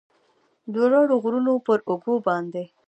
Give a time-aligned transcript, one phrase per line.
[0.71, 2.63] د لوړو غرونو پراوږو باندې